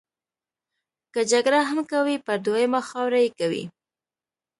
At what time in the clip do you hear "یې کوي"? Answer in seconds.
3.25-3.63